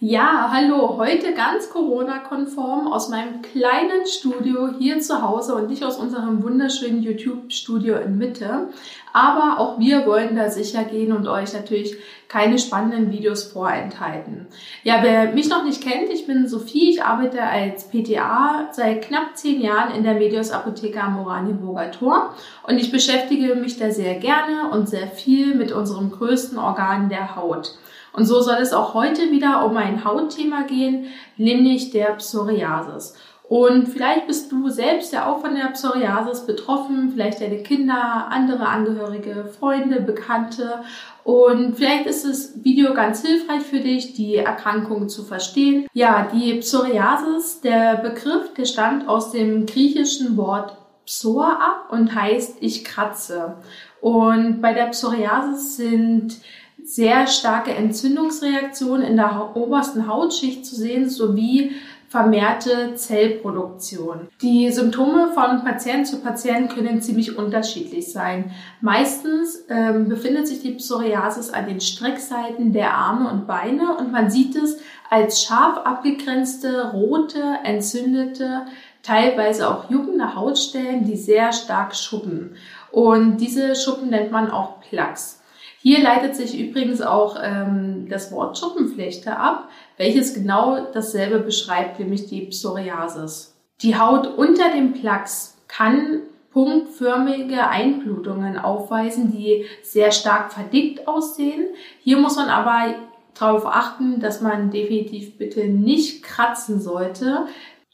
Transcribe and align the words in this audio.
Ja, 0.00 0.50
hallo, 0.52 0.96
heute 0.96 1.34
ganz 1.34 1.70
Corona-konform 1.70 2.86
aus 2.86 3.08
meinem 3.08 3.42
kleinen 3.42 4.06
Studio 4.06 4.68
hier 4.78 5.00
zu 5.00 5.22
Hause 5.22 5.56
und 5.56 5.68
nicht 5.68 5.82
aus 5.82 5.96
unserem 5.96 6.40
wunderschönen 6.44 7.02
YouTube-Studio 7.02 7.96
in 7.96 8.16
Mitte. 8.16 8.68
Aber 9.12 9.58
auch 9.58 9.80
wir 9.80 10.06
wollen 10.06 10.36
da 10.36 10.50
sicher 10.50 10.84
gehen 10.84 11.10
und 11.10 11.26
euch 11.26 11.52
natürlich 11.52 11.96
keine 12.28 12.60
spannenden 12.60 13.10
Videos 13.10 13.42
vorenthalten. 13.42 14.46
Ja, 14.84 15.00
wer 15.02 15.32
mich 15.32 15.48
noch 15.48 15.64
nicht 15.64 15.82
kennt, 15.82 16.10
ich 16.10 16.28
bin 16.28 16.46
Sophie, 16.46 16.90
ich 16.90 17.02
arbeite 17.02 17.42
als 17.42 17.88
PTA 17.88 18.68
seit 18.70 19.02
knapp 19.02 19.36
zehn 19.36 19.60
Jahren 19.60 19.96
in 19.96 20.04
der 20.04 20.14
Medios 20.14 20.52
Apotheke 20.52 21.00
am 21.00 21.18
Oranienburger 21.18 21.90
Tor 21.90 22.36
und 22.68 22.78
ich 22.78 22.92
beschäftige 22.92 23.56
mich 23.56 23.80
da 23.80 23.90
sehr 23.90 24.14
gerne 24.14 24.70
und 24.70 24.88
sehr 24.88 25.08
viel 25.08 25.56
mit 25.56 25.72
unserem 25.72 26.12
größten 26.12 26.56
Organ 26.56 27.08
der 27.08 27.34
Haut. 27.34 27.76
Und 28.12 28.24
so 28.24 28.40
soll 28.40 28.56
es 28.56 28.72
auch 28.72 28.94
heute 28.94 29.30
wieder 29.30 29.64
um 29.64 29.76
ein 29.76 30.04
Hautthema 30.04 30.62
gehen, 30.62 31.06
nämlich 31.36 31.90
der 31.90 32.12
Psoriasis. 32.14 33.14
Und 33.48 33.88
vielleicht 33.88 34.26
bist 34.26 34.52
du 34.52 34.68
selbst 34.68 35.10
ja 35.14 35.26
auch 35.26 35.40
von 35.40 35.54
der 35.54 35.68
Psoriasis 35.68 36.44
betroffen, 36.44 37.10
vielleicht 37.12 37.40
deine 37.40 37.62
Kinder, 37.62 38.28
andere 38.28 38.68
Angehörige, 38.68 39.50
Freunde, 39.58 40.02
Bekannte. 40.02 40.80
Und 41.24 41.76
vielleicht 41.76 42.06
ist 42.06 42.26
das 42.26 42.62
Video 42.62 42.92
ganz 42.92 43.24
hilfreich 43.24 43.62
für 43.62 43.80
dich, 43.80 44.12
die 44.12 44.36
Erkrankung 44.36 45.08
zu 45.08 45.24
verstehen. 45.24 45.86
Ja, 45.94 46.28
die 46.30 46.56
Psoriasis, 46.56 47.62
der 47.62 47.96
Begriff, 47.96 48.52
der 48.52 48.66
stammt 48.66 49.08
aus 49.08 49.30
dem 49.32 49.64
griechischen 49.64 50.36
Wort 50.36 50.76
Psor 51.06 51.46
ab 51.46 51.86
und 51.90 52.14
heißt 52.14 52.58
ich 52.60 52.84
kratze. 52.84 53.54
Und 54.02 54.60
bei 54.60 54.74
der 54.74 54.88
Psoriasis 54.88 55.76
sind 55.76 56.36
sehr 56.84 57.26
starke 57.26 57.72
Entzündungsreaktionen 57.72 59.06
in 59.06 59.16
der 59.16 59.52
obersten 59.54 60.06
Hautschicht 60.06 60.64
zu 60.64 60.74
sehen, 60.74 61.08
sowie 61.08 61.72
vermehrte 62.08 62.94
Zellproduktion. 62.94 64.28
Die 64.40 64.70
Symptome 64.72 65.32
von 65.34 65.62
Patient 65.62 66.06
zu 66.06 66.20
Patient 66.20 66.70
können 66.74 67.02
ziemlich 67.02 67.36
unterschiedlich 67.36 68.10
sein. 68.10 68.50
Meistens 68.80 69.64
ähm, 69.68 70.08
befindet 70.08 70.48
sich 70.48 70.62
die 70.62 70.72
Psoriasis 70.72 71.50
an 71.50 71.66
den 71.66 71.82
Streckseiten 71.82 72.72
der 72.72 72.94
Arme 72.94 73.30
und 73.30 73.46
Beine 73.46 73.96
und 73.98 74.10
man 74.10 74.30
sieht 74.30 74.56
es 74.56 74.78
als 75.10 75.42
scharf 75.42 75.78
abgegrenzte, 75.84 76.92
rote, 76.92 77.42
entzündete, 77.64 78.62
teilweise 79.02 79.68
auch 79.68 79.90
juckende 79.90 80.34
Hautstellen, 80.34 81.04
die 81.04 81.16
sehr 81.16 81.52
stark 81.52 81.94
schuppen. 81.94 82.56
Und 82.90 83.36
diese 83.36 83.76
Schuppen 83.76 84.08
nennt 84.08 84.32
man 84.32 84.50
auch 84.50 84.80
Plaques. 84.80 85.37
Hier 85.80 86.02
leitet 86.02 86.34
sich 86.34 86.58
übrigens 86.58 87.00
auch 87.00 87.36
ähm, 87.40 88.06
das 88.08 88.32
Wort 88.32 88.58
Schuppenflechte 88.58 89.36
ab, 89.36 89.68
welches 89.96 90.34
genau 90.34 90.86
dasselbe 90.92 91.38
beschreibt, 91.38 92.00
nämlich 92.00 92.26
die 92.26 92.46
Psoriasis. 92.46 93.54
Die 93.82 93.96
Haut 93.96 94.26
unter 94.26 94.70
dem 94.72 94.92
Plaques 94.92 95.56
kann 95.68 96.22
punktförmige 96.52 97.68
Einblutungen 97.68 98.58
aufweisen, 98.58 99.30
die 99.30 99.66
sehr 99.82 100.10
stark 100.10 100.52
verdickt 100.52 101.06
aussehen. 101.06 101.68
Hier 102.00 102.18
muss 102.18 102.36
man 102.36 102.48
aber 102.48 102.94
darauf 103.38 103.66
achten, 103.66 104.18
dass 104.18 104.40
man 104.40 104.70
definitiv 104.70 105.38
bitte 105.38 105.68
nicht 105.68 106.24
kratzen 106.24 106.80
sollte, 106.80 107.46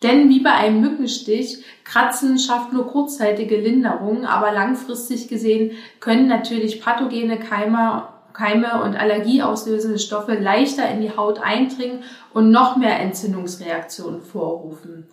denn 0.05 0.29
wie 0.29 0.41
bei 0.41 0.53
einem 0.53 0.81
Mückenstich, 0.81 1.65
Kratzen 1.83 2.39
schafft 2.39 2.73
nur 2.73 2.87
kurzzeitige 2.87 3.57
Linderung, 3.57 4.25
aber 4.25 4.53
langfristig 4.53 5.29
gesehen 5.29 5.73
können 5.99 6.29
natürlich 6.29 6.81
pathogene 6.81 7.39
Keime, 7.39 8.05
Keime 8.33 8.83
und 8.83 8.97
allergieauslösende 8.97 9.99
Stoffe 9.99 10.35
leichter 10.35 10.89
in 10.91 11.01
die 11.01 11.17
Haut 11.17 11.41
eindringen 11.41 12.05
und 12.33 12.51
noch 12.51 12.77
mehr 12.77 13.01
Entzündungsreaktionen 13.01 14.23
vorrufen. 14.23 15.09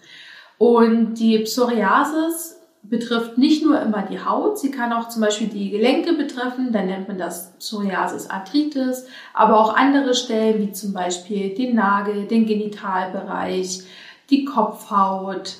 Und 0.58 1.16
die 1.16 1.40
Psoriasis 1.40 2.58
betrifft 2.84 3.38
nicht 3.38 3.64
nur 3.64 3.80
immer 3.80 4.02
die 4.04 4.24
Haut, 4.24 4.60
sie 4.60 4.72
kann 4.72 4.92
auch 4.92 5.10
zum 5.10 5.22
Beispiel 5.22 5.48
die 5.48 5.70
Gelenke 5.70 6.14
betreffen, 6.14 6.72
dann 6.72 6.88
nennt 6.88 7.08
man 7.08 7.18
das 7.18 7.54
Psoriasis 7.60 8.30
arthritis, 8.30 9.06
aber 9.34 9.60
auch 9.60 9.76
andere 9.76 10.14
Stellen 10.16 10.60
wie 10.60 10.72
zum 10.72 10.94
Beispiel 10.94 11.54
den 11.54 11.76
Nagel, 11.76 12.26
den 12.26 12.48
Genitalbereich, 12.48 13.84
die 14.32 14.46
Kopfhaut 14.46 15.56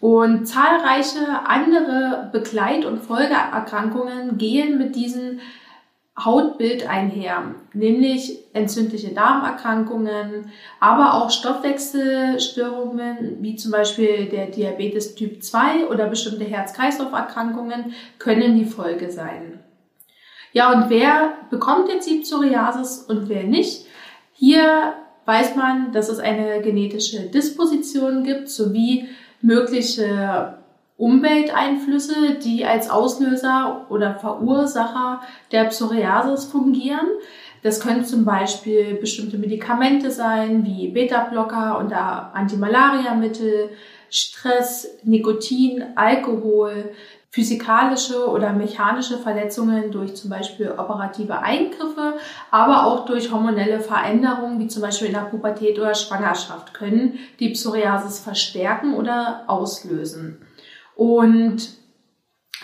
und 0.00 0.46
zahlreiche 0.46 1.46
andere 1.46 2.28
Begleit- 2.30 2.84
und 2.84 3.02
Folgeerkrankungen 3.02 4.36
gehen 4.36 4.76
mit 4.76 4.94
diesem 4.94 5.40
Hautbild 6.22 6.86
einher, 6.88 7.54
nämlich 7.72 8.38
entzündliche 8.52 9.14
Darmerkrankungen, 9.14 10.52
aber 10.78 11.14
auch 11.14 11.30
Stoffwechselstörungen 11.30 13.38
wie 13.40 13.56
zum 13.56 13.72
Beispiel 13.72 14.26
der 14.26 14.46
Diabetes 14.46 15.16
Typ 15.16 15.42
2 15.42 15.88
oder 15.88 16.06
bestimmte 16.06 16.44
Herz-Kreislauf-Erkrankungen 16.44 17.94
können 18.18 18.56
die 18.56 18.66
Folge 18.66 19.10
sein. 19.10 19.58
Ja, 20.52 20.72
und 20.72 20.88
wer 20.88 21.32
bekommt 21.50 21.88
jetzt 21.88 22.08
die 22.08 22.20
Psoriasis 22.20 23.06
und 23.08 23.28
wer 23.28 23.42
nicht? 23.42 23.86
Hier 24.34 24.94
weiß 25.24 25.56
man, 25.56 25.92
dass 25.92 26.08
es 26.08 26.18
eine 26.18 26.60
genetische 26.60 27.22
Disposition 27.22 28.24
gibt 28.24 28.48
sowie 28.48 29.08
mögliche 29.40 30.54
Umwelteinflüsse, 30.96 32.36
die 32.44 32.64
als 32.64 32.88
Auslöser 32.88 33.86
oder 33.88 34.14
Verursacher 34.14 35.20
der 35.50 35.64
Psoriasis 35.64 36.44
fungieren. 36.44 37.08
Das 37.62 37.80
können 37.80 38.04
zum 38.04 38.24
Beispiel 38.24 38.94
bestimmte 38.94 39.38
Medikamente 39.38 40.10
sein, 40.10 40.64
wie 40.64 40.88
Beta-Blocker 40.88 41.78
und 41.78 41.92
Antimalariamittel, 41.92 43.70
Stress, 44.10 44.98
Nikotin, 45.02 45.82
Alkohol, 45.94 46.90
physikalische 47.34 48.30
oder 48.30 48.52
mechanische 48.52 49.18
Verletzungen 49.18 49.90
durch 49.90 50.14
zum 50.14 50.30
Beispiel 50.30 50.70
operative 50.70 51.40
Eingriffe, 51.40 52.14
aber 52.52 52.86
auch 52.86 53.06
durch 53.06 53.32
hormonelle 53.32 53.80
Veränderungen, 53.80 54.60
wie 54.60 54.68
zum 54.68 54.82
Beispiel 54.82 55.08
in 55.08 55.14
der 55.14 55.22
Pubertät 55.22 55.76
oder 55.76 55.96
Schwangerschaft, 55.96 56.74
können 56.74 57.18
die 57.40 57.48
Psoriasis 57.48 58.20
verstärken 58.20 58.94
oder 58.94 59.42
auslösen. 59.48 60.46
Und 60.94 61.70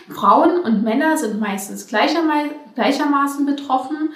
Frauen 0.09 0.61
und 0.61 0.85
Männer 0.85 1.17
sind 1.17 1.41
meistens 1.41 1.89
gleichermaßen 1.89 3.47
betroffen. 3.47 4.11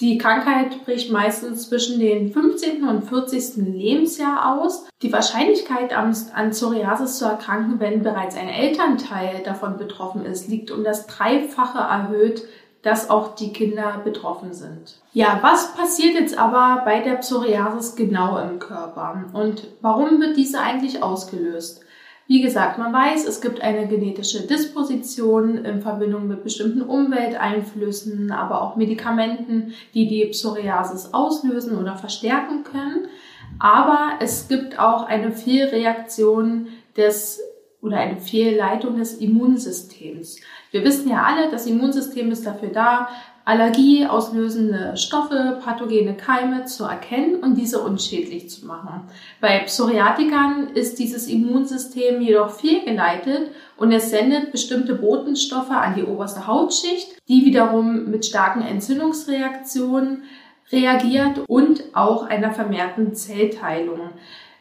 Die 0.00 0.18
Krankheit 0.18 0.84
bricht 0.84 1.12
meistens 1.12 1.68
zwischen 1.68 2.00
dem 2.00 2.32
15. 2.32 2.82
und 2.88 3.04
40. 3.04 3.56
Lebensjahr 3.56 4.58
aus. 4.58 4.86
Die 5.02 5.12
Wahrscheinlichkeit 5.12 5.92
an 5.92 6.50
Psoriasis 6.50 7.18
zu 7.18 7.26
erkranken, 7.26 7.78
wenn 7.78 8.02
bereits 8.02 8.36
ein 8.36 8.48
Elternteil 8.48 9.42
davon 9.44 9.76
betroffen 9.76 10.24
ist, 10.24 10.48
liegt 10.48 10.72
um 10.72 10.82
das 10.82 11.06
Dreifache 11.06 11.78
erhöht, 11.78 12.42
dass 12.82 13.08
auch 13.08 13.34
die 13.34 13.52
Kinder 13.52 14.00
betroffen 14.04 14.52
sind. 14.52 15.00
Ja, 15.12 15.38
was 15.42 15.74
passiert 15.74 16.14
jetzt 16.14 16.36
aber 16.36 16.82
bei 16.84 17.00
der 17.00 17.14
Psoriasis 17.14 17.96
genau 17.96 18.38
im 18.38 18.58
Körper 18.58 19.24
und 19.32 19.68
warum 19.80 20.20
wird 20.20 20.36
diese 20.36 20.60
eigentlich 20.60 21.02
ausgelöst? 21.02 21.80
Wie 22.26 22.40
gesagt, 22.40 22.78
man 22.78 22.92
weiß, 22.92 23.26
es 23.26 23.42
gibt 23.42 23.60
eine 23.60 23.86
genetische 23.86 24.46
Disposition 24.46 25.64
in 25.64 25.82
Verbindung 25.82 26.26
mit 26.26 26.42
bestimmten 26.42 26.80
Umwelteinflüssen, 26.80 28.32
aber 28.32 28.62
auch 28.62 28.76
Medikamenten, 28.76 29.74
die 29.92 30.08
die 30.08 30.24
Psoriasis 30.26 31.12
auslösen 31.12 31.78
oder 31.78 31.96
verstärken 31.96 32.64
können. 32.64 33.08
Aber 33.58 34.12
es 34.20 34.48
gibt 34.48 34.78
auch 34.78 35.04
eine 35.04 35.32
Fehlreaktion 35.32 36.68
des 36.96 37.40
oder 37.82 37.98
eine 37.98 38.16
Fehlleitung 38.16 38.96
des 38.96 39.18
Immunsystems. 39.18 40.40
Wir 40.70 40.82
wissen 40.84 41.10
ja 41.10 41.22
alle, 41.22 41.50
das 41.50 41.66
Immunsystem 41.66 42.30
ist 42.30 42.46
dafür 42.46 42.70
da, 42.70 43.08
Allergie 43.46 44.06
auslösende 44.06 44.96
Stoffe, 44.96 45.60
pathogene 45.62 46.14
Keime 46.14 46.64
zu 46.64 46.84
erkennen 46.84 47.36
und 47.42 47.56
diese 47.56 47.80
unschädlich 47.80 48.48
zu 48.48 48.66
machen. 48.66 49.02
Bei 49.40 49.58
Psoriatikern 49.58 50.68
ist 50.74 50.98
dieses 50.98 51.28
Immunsystem 51.28 52.22
jedoch 52.22 52.50
fehlgeleitet 52.50 53.50
und 53.76 53.92
es 53.92 54.08
sendet 54.08 54.50
bestimmte 54.50 54.94
Botenstoffe 54.94 55.70
an 55.70 55.94
die 55.94 56.04
oberste 56.04 56.46
Hautschicht, 56.46 57.08
die 57.28 57.44
wiederum 57.44 58.10
mit 58.10 58.24
starken 58.24 58.62
Entzündungsreaktionen 58.62 60.22
reagiert 60.72 61.40
und 61.46 61.84
auch 61.92 62.24
einer 62.24 62.52
vermehrten 62.52 63.14
Zellteilung. 63.14 64.10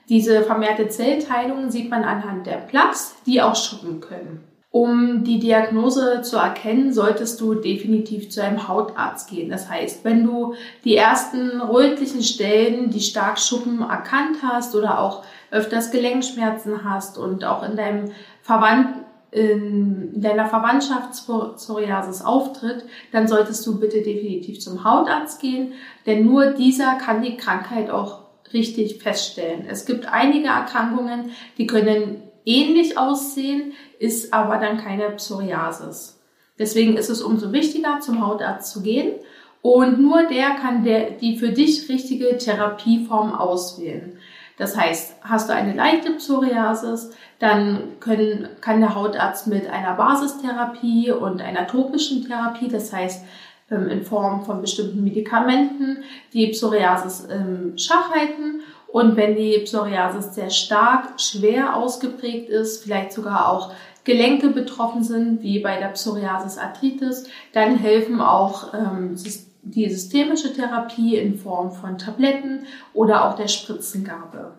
Diese 0.09 0.44
vermehrte 0.44 0.89
Zellteilung 0.89 1.71
sieht 1.71 1.89
man 1.89 2.03
anhand 2.03 2.45
der 2.47 2.57
Plaques, 2.57 3.15
die 3.25 3.41
auch 3.41 3.56
schuppen 3.56 4.01
können. 4.01 4.44
Um 4.74 5.24
die 5.24 5.38
Diagnose 5.38 6.24
zu 6.24 6.38
erkennen, 6.38 6.94
solltest 6.94 7.40
du 7.40 7.54
definitiv 7.54 8.31
zu 8.31 8.42
einem 8.42 8.68
Hautarzt 8.68 9.30
gehen. 9.30 9.52
Das 9.52 9.70
heißt, 9.70 10.04
wenn 10.04 10.24
du 10.25 10.56
die 10.84 10.96
ersten 10.96 11.62
rötlichen 11.62 12.24
Stellen, 12.24 12.90
die 12.90 13.02
stark 13.02 13.38
schuppen, 13.38 13.81
erkannt 13.81 14.38
hast 14.42 14.74
oder 14.74 15.00
auch 15.00 15.24
öfters 15.52 15.92
Gelenkschmerzen 15.92 16.84
hast 16.84 17.20
und 17.20 17.46
auch 17.46 17.62
in 17.62 17.75
deinem 17.75 18.14
Verwand 18.42 19.06
in 19.30 20.22
deiner 20.22 20.48
Verwandtschaft 20.48 21.28
Psoriasis 21.56 22.24
auftritt, 22.24 22.84
dann 23.12 23.28
solltest 23.28 23.66
du 23.68 23.80
bitte 23.80 24.02
definitiv 24.02 24.60
zum 24.60 24.84
Hautarzt 24.84 25.40
gehen, 25.40 25.74
denn 26.08 26.25
nur 26.25 26.48
dieser 26.48 26.96
kann 26.96 27.22
die 27.22 27.38
Krankheit 27.38 27.92
auch 27.92 28.22
richtig 28.54 29.02
feststellen. 29.04 29.66
Es 29.68 29.86
gibt 29.86 30.12
einige 30.12 30.48
Erkrankungen, 30.48 31.31
die 31.60 31.68
können 31.68 32.24
ähnlich 32.45 32.98
aussehen, 32.98 33.74
ist 34.00 34.34
aber 34.34 34.57
dann 34.57 34.78
keine 34.78 35.10
Psoriasis. 35.12 36.19
Deswegen 36.60 36.98
ist 36.98 37.10
es 37.10 37.22
umso 37.22 37.51
wichtiger, 37.51 38.00
zum 38.00 38.25
Hautarzt 38.25 38.72
zu 38.72 38.81
gehen 38.81 39.13
und 39.62 40.00
nur 40.00 40.24
der 40.24 40.51
kann 40.51 40.84
der, 40.84 41.12
die 41.12 41.38
für 41.38 41.50
dich 41.50 41.90
richtige 41.90 42.38
Therapieform 42.38 43.34
auswählen. 43.34 44.18
Das 44.57 44.78
heißt, 44.78 45.16
hast 45.22 45.50
du 45.50 45.54
eine 45.54 45.74
leichte 45.74 46.12
Psoriasis, 46.12 47.12
dann 47.40 48.00
können, 48.00 48.50
kann 48.62 48.81
der 48.81 48.94
Hautarzt 48.94 49.48
mit 49.48 49.68
einer 49.68 49.96
Basistherapie 49.96 51.12
und 51.12 51.42
einer 51.42 51.66
topischen 51.66 52.28
Therapie, 52.28 52.68
das 52.68 52.94
heißt 52.94 53.25
ähm, 53.72 53.88
in 53.88 54.04
Form 54.04 54.44
von 54.44 54.62
bestimmten 54.62 55.04
Medikamenten, 55.04 56.04
die 56.34 56.48
Psoriasis 56.48 57.25
im 57.25 57.78
Schach 57.78 58.12
halten. 58.12 58.62
Und 58.94 59.16
wenn 59.16 59.36
die 59.36 59.57
Psoriasis 59.63 60.36
sehr 60.36 60.51
stark, 60.51 61.19
schwer 61.19 61.75
ausgeprägt 61.75 62.48
ist, 62.48 62.84
vielleicht 62.84 63.12
sogar 63.12 63.51
auch 63.51 63.74
Gelenke 64.04 64.50
betroffen 64.50 65.04
sind, 65.04 65.42
wie 65.42 65.57
bei 65.62 65.80
der 65.80 65.88
Psoriasis 65.88 66.60
Arthritis, 66.60 67.28
dann 67.54 67.75
helfen 67.75 68.22
auch 68.22 68.72
ähm, 68.75 69.16
die 69.63 69.90
systemische 69.90 70.54
Therapie 70.54 71.18
in 71.18 71.40
Form 71.40 71.72
von 71.72 71.98
Tabletten 71.98 72.68
oder 72.94 73.28
auch 73.28 73.36
der 73.36 73.48
Spritzengabe. 73.48 74.51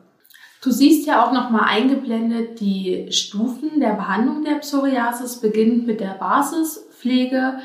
Du 0.62 0.72
siehst 0.72 1.06
ja 1.06 1.24
auch 1.24 1.30
nochmal 1.30 1.66
eingeblendet 1.68 2.58
die 2.58 3.12
Stufen 3.12 3.78
der 3.78 3.92
Behandlung 3.92 4.42
der 4.42 4.56
Psoriasis, 4.56 5.36
beginnt 5.36 5.86
mit 5.86 6.00
der 6.00 6.16
Basispflege, 6.18 7.60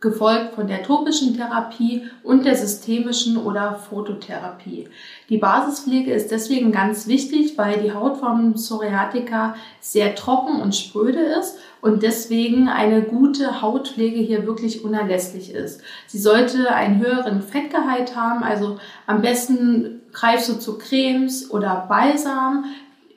gefolgt 0.00 0.54
von 0.54 0.68
der 0.68 0.84
topischen 0.84 1.36
Therapie 1.36 2.04
und 2.22 2.46
der 2.46 2.54
systemischen 2.54 3.36
oder 3.36 3.74
Phototherapie. 3.74 4.88
Die 5.28 5.38
Basispflege 5.38 6.12
ist 6.12 6.30
deswegen 6.30 6.70
ganz 6.70 7.08
wichtig, 7.08 7.58
weil 7.58 7.80
die 7.80 7.92
Haut 7.92 8.18
von 8.18 8.54
Psoriatika 8.54 9.56
sehr 9.80 10.14
trocken 10.14 10.60
und 10.60 10.76
spröde 10.76 11.18
ist 11.18 11.58
und 11.80 12.04
deswegen 12.04 12.68
eine 12.68 13.02
gute 13.02 13.60
Hautpflege 13.60 14.20
hier 14.20 14.46
wirklich 14.46 14.84
unerlässlich 14.84 15.52
ist. 15.52 15.80
Sie 16.06 16.18
sollte 16.18 16.72
einen 16.72 17.00
höheren 17.00 17.42
Fettgehalt 17.42 18.14
haben, 18.14 18.44
also 18.44 18.78
am 19.06 19.20
besten 19.20 20.02
greifst 20.12 20.48
du 20.48 20.60
zu 20.60 20.78
Cremes 20.78 21.50
oder 21.50 21.86
Balsam, 21.88 22.66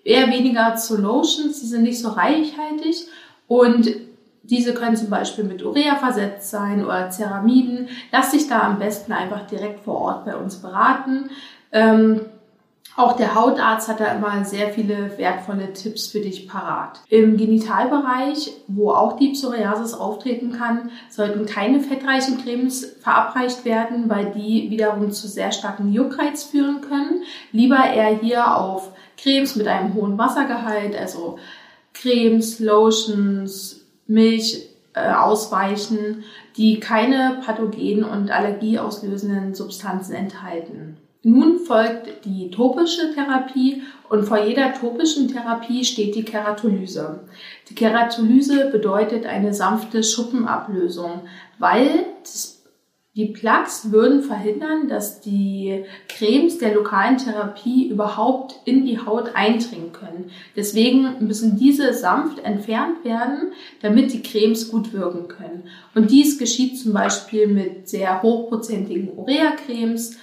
eher 0.04 0.32
weniger 0.32 0.76
zu 0.78 1.00
Lotions, 1.00 1.60
die 1.60 1.68
sind 1.68 1.84
nicht 1.84 2.00
so 2.00 2.10
reichhaltig 2.10 3.08
und 3.48 4.11
diese 4.44 4.74
können 4.74 4.96
zum 4.96 5.10
Beispiel 5.10 5.44
mit 5.44 5.64
Urea 5.64 5.96
versetzt 5.96 6.50
sein 6.50 6.84
oder 6.84 7.10
Ceramiden. 7.12 7.90
Lass 8.12 8.32
dich 8.32 8.48
da 8.48 8.62
am 8.62 8.80
besten 8.80 9.14
einfach 9.14 9.46
direkt 9.48 9.82
vor 9.82 10.00
Ort 10.02 10.26
bei 10.26 10.36
uns 10.36 10.58
beraten. 10.58 11.30
Ähm, 11.72 12.22
auch 12.98 13.16
der 13.16 13.36
Hautarzt 13.36 13.88
hat 13.88 14.02
da 14.02 14.14
immer 14.14 14.44
sehr 14.44 14.70
viele 14.70 15.18
wertvolle 15.18 15.72
Tipps 15.72 16.08
für 16.08 16.20
dich 16.20 16.48
parat. 16.48 17.00
Im 17.08 17.38
Genitalbereich, 17.38 18.52
wo 18.68 18.92
auch 18.92 19.16
die 19.16 19.30
Psoriasis 19.30 19.94
auftreten 19.94 20.52
kann, 20.52 20.92
sollten 21.10 21.46
keine 21.46 21.80
fettreichen 21.80 22.44
Cremes 22.44 22.98
verabreicht 23.02 23.64
werden, 23.64 24.10
weil 24.10 24.32
die 24.32 24.70
wiederum 24.70 25.12
zu 25.12 25.28
sehr 25.28 25.54
starken 25.54 25.94
Juckreiz 25.94 26.44
führen 26.44 26.82
können. 26.82 27.24
Lieber 27.54 27.82
eher 27.82 28.18
hier 28.20 28.58
auf 28.58 28.92
Cremes 29.18 29.56
mit 29.56 29.68
einem 29.68 29.94
hohen 29.94 30.18
Wassergehalt, 30.18 30.96
also 30.96 31.40
Cremes, 31.94 32.60
Lotions, 32.60 33.81
Milch 34.12 34.70
äh, 34.94 35.12
ausweichen, 35.12 36.24
die 36.58 36.80
keine 36.80 37.42
pathogen 37.46 38.04
und 38.04 38.30
allergieauslösenden 38.30 39.56
Substanzen 39.56 40.14
enthalten. 40.14 40.98
Nun 41.24 41.60
folgt 41.60 42.26
die 42.26 42.50
topische 42.50 43.14
Therapie 43.14 43.84
und 44.10 44.26
vor 44.26 44.44
jeder 44.44 44.74
topischen 44.74 45.28
Therapie 45.28 45.86
steht 45.86 46.16
die 46.16 46.26
Keratolyse. 46.26 47.20
Die 47.70 47.76
Keratolyse 47.76 48.70
bedeutet 48.72 49.28
eine 49.28 49.54
sanfte 49.54 50.04
Schuppenablösung, 50.04 51.22
weil 51.60 52.06
das 52.24 52.61
die 53.14 53.26
Plugs 53.26 53.92
würden 53.92 54.24
verhindern, 54.24 54.88
dass 54.88 55.20
die 55.20 55.84
Cremes 56.08 56.60
der 56.60 56.74
lokalen 56.74 57.18
Therapie 57.18 57.90
überhaupt 57.90 58.56
in 58.64 58.86
die 58.86 59.00
Haut 59.00 59.36
eindringen 59.36 59.92
können. 59.92 60.32
Deswegen 60.56 61.16
müssen 61.20 61.58
diese 61.58 61.94
sanft 61.94 62.40
entfernt 62.40 63.04
werden, 63.04 63.52
damit 63.82 64.14
die 64.14 64.24
Cremes 64.24 64.72
gut 64.72 64.94
wirken 64.94 65.28
können. 65.28 65.64
Und 65.94 66.10
dies 66.10 66.40
geschieht 66.40 66.80
zum 66.80 66.94
Beispiel 66.94 67.48
mit 67.48 67.90
sehr 67.90 68.22
hochprozentigen 68.22 69.12
Urea-Cremes. 69.18 70.18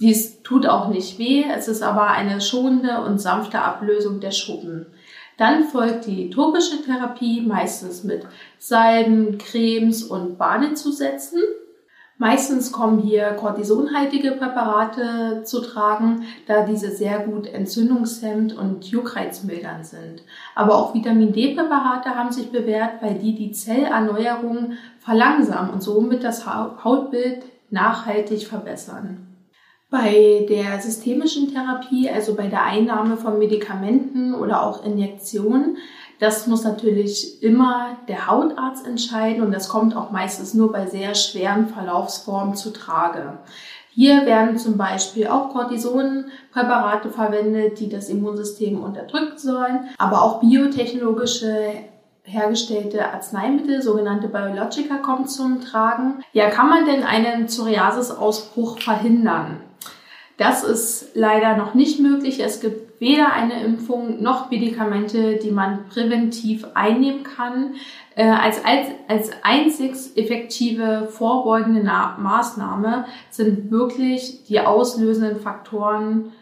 Dies 0.00 0.42
tut 0.42 0.66
auch 0.66 0.88
nicht 0.88 1.20
weh, 1.20 1.44
es 1.56 1.68
ist 1.68 1.82
aber 1.82 2.08
eine 2.08 2.40
schonende 2.40 3.00
und 3.02 3.20
sanfte 3.20 3.60
Ablösung 3.60 4.18
der 4.18 4.32
Schuppen. 4.32 4.86
Dann 5.36 5.62
folgt 5.62 6.06
die 6.06 6.30
topische 6.30 6.82
Therapie, 6.82 7.42
meistens 7.42 8.02
mit 8.02 8.26
Salben, 8.58 9.38
Cremes 9.38 10.02
und 10.02 10.36
Badezusätzen. 10.36 11.40
Meistens 12.16 12.70
kommen 12.70 13.00
hier 13.00 13.32
kortisonhaltige 13.32 14.32
Präparate 14.32 15.42
zu 15.44 15.60
tragen, 15.60 16.24
da 16.46 16.64
diese 16.64 16.92
sehr 16.92 17.18
gut 17.18 17.48
entzündungshemmend 17.48 18.56
und 18.56 18.84
juckreizmildernd 18.84 19.84
sind. 19.84 20.22
Aber 20.54 20.76
auch 20.76 20.94
Vitamin 20.94 21.32
D-Präparate 21.32 22.10
haben 22.10 22.30
sich 22.30 22.52
bewährt, 22.52 23.02
weil 23.02 23.14
die 23.14 23.34
die 23.34 23.50
Zellerneuerung 23.50 24.74
verlangsamen 25.00 25.72
und 25.72 25.82
somit 25.82 26.22
das 26.22 26.46
Hautbild 26.46 27.42
nachhaltig 27.70 28.46
verbessern. 28.46 29.26
Bei 29.90 30.46
der 30.48 30.80
systemischen 30.80 31.52
Therapie, 31.52 32.08
also 32.10 32.34
bei 32.34 32.46
der 32.46 32.64
Einnahme 32.64 33.16
von 33.16 33.38
Medikamenten 33.38 34.34
oder 34.34 34.64
auch 34.64 34.84
Injektionen, 34.84 35.78
das 36.20 36.46
muss 36.46 36.64
natürlich 36.64 37.42
immer 37.42 37.96
der 38.08 38.26
Hautarzt 38.26 38.86
entscheiden 38.86 39.42
und 39.42 39.52
das 39.52 39.68
kommt 39.68 39.96
auch 39.96 40.10
meistens 40.10 40.54
nur 40.54 40.72
bei 40.72 40.86
sehr 40.86 41.14
schweren 41.14 41.68
Verlaufsformen 41.68 42.54
zu 42.54 42.72
Trage. 42.72 43.38
Hier 43.90 44.26
werden 44.26 44.58
zum 44.58 44.76
Beispiel 44.76 45.28
auch 45.28 45.50
Cortisonpräparate 45.50 47.10
verwendet, 47.10 47.78
die 47.78 47.88
das 47.88 48.08
Immunsystem 48.08 48.82
unterdrücken 48.82 49.38
sollen, 49.38 49.88
aber 49.98 50.22
auch 50.22 50.40
biotechnologische 50.40 51.72
hergestellte 52.24 53.12
Arzneimittel, 53.12 53.82
sogenannte 53.82 54.28
Biologica, 54.28 54.96
kommen 54.96 55.26
zum 55.28 55.60
Tragen. 55.60 56.24
Ja, 56.32 56.50
kann 56.50 56.68
man 56.68 56.86
denn 56.86 57.04
einen 57.04 57.46
Psoriasis-Ausbruch 57.46 58.80
verhindern? 58.80 59.60
Das 60.36 60.64
ist 60.64 61.10
leider 61.14 61.56
noch 61.56 61.74
nicht 61.74 62.00
möglich. 62.00 62.40
Es 62.40 62.60
gibt 62.60 63.00
weder 63.00 63.32
eine 63.32 63.62
Impfung 63.62 64.20
noch 64.22 64.50
Medikamente, 64.50 65.36
die 65.36 65.52
man 65.52 65.86
präventiv 65.88 66.66
einnehmen 66.74 67.22
kann. 67.22 67.74
Äh, 68.16 68.30
als, 68.30 68.64
als, 68.64 68.88
als 69.06 69.30
einzig 69.42 70.16
effektive 70.16 71.08
vorbeugende 71.10 71.82
Na 71.84 72.16
Maßnahme 72.18 73.06
sind 73.30 73.70
wirklich 73.70 74.44
die 74.44 74.60
auslösenden 74.60 75.40
Faktoren 75.40 76.32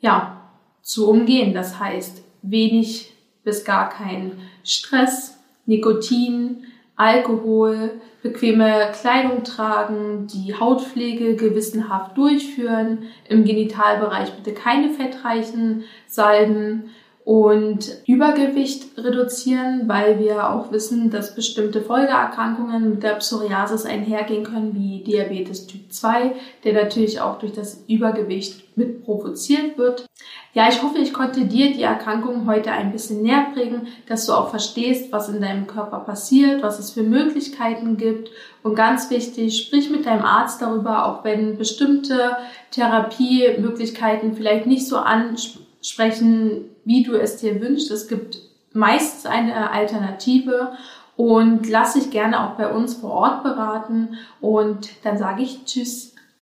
ja, 0.00 0.40
zu 0.82 1.08
umgehen. 1.08 1.54
Das 1.54 1.78
heißt, 1.78 2.22
wenig 2.42 3.12
bis 3.44 3.64
gar 3.64 3.88
kein 3.90 4.32
Stress, 4.64 5.38
Nikotin, 5.66 6.64
Alkohol, 6.96 7.90
bequeme 8.22 8.90
Kleidung 8.98 9.44
tragen, 9.44 10.26
die 10.26 10.54
Hautpflege 10.54 11.36
gewissenhaft 11.36 12.16
durchführen, 12.16 13.04
im 13.28 13.44
Genitalbereich 13.44 14.32
bitte 14.32 14.54
keine 14.54 14.90
fettreichen 14.90 15.84
Salben 16.06 16.90
und 17.26 17.90
Übergewicht 18.06 18.96
reduzieren, 18.96 19.88
weil 19.88 20.20
wir 20.20 20.48
auch 20.48 20.70
wissen, 20.70 21.10
dass 21.10 21.34
bestimmte 21.34 21.82
Folgeerkrankungen 21.82 22.88
mit 22.88 23.02
der 23.02 23.14
Psoriasis 23.14 23.84
einhergehen 23.84 24.44
können, 24.44 24.76
wie 24.76 25.02
Diabetes 25.02 25.66
Typ 25.66 25.92
2, 25.92 26.36
der 26.62 26.74
natürlich 26.74 27.20
auch 27.20 27.40
durch 27.40 27.52
das 27.52 27.82
Übergewicht 27.88 28.76
mit 28.76 29.04
provoziert 29.04 29.76
wird. 29.76 30.06
Ja, 30.54 30.68
ich 30.68 30.80
hoffe, 30.80 30.98
ich 30.98 31.12
konnte 31.12 31.46
dir 31.46 31.72
die 31.72 31.82
Erkrankung 31.82 32.46
heute 32.46 32.70
ein 32.70 32.92
bisschen 32.92 33.22
näher 33.22 33.48
bringen, 33.52 33.88
dass 34.06 34.26
du 34.26 34.32
auch 34.32 34.50
verstehst, 34.50 35.10
was 35.10 35.28
in 35.28 35.40
deinem 35.40 35.66
Körper 35.66 35.98
passiert, 35.98 36.62
was 36.62 36.78
es 36.78 36.92
für 36.92 37.02
Möglichkeiten 37.02 37.96
gibt. 37.96 38.30
Und 38.62 38.76
ganz 38.76 39.10
wichtig, 39.10 39.58
sprich 39.58 39.90
mit 39.90 40.06
deinem 40.06 40.24
Arzt 40.24 40.62
darüber, 40.62 41.06
auch 41.06 41.24
wenn 41.24 41.58
bestimmte 41.58 42.36
Therapiemöglichkeiten 42.70 44.34
vielleicht 44.36 44.66
nicht 44.66 44.86
so 44.86 44.98
ansprechen 44.98 45.65
sprechen, 45.88 46.66
wie 46.84 47.02
du 47.02 47.14
es 47.14 47.36
dir 47.36 47.60
wünschst. 47.60 47.90
Es 47.90 48.08
gibt 48.08 48.38
meistens 48.72 49.26
eine 49.26 49.70
Alternative 49.70 50.72
und 51.16 51.68
lass 51.68 51.94
dich 51.94 52.10
gerne 52.10 52.44
auch 52.44 52.56
bei 52.56 52.70
uns 52.70 52.94
vor 52.94 53.10
Ort 53.10 53.42
beraten. 53.42 54.16
Und 54.40 54.90
dann 55.04 55.18
sage 55.18 55.42
ich 55.42 55.64
Tschüss. 55.64 56.15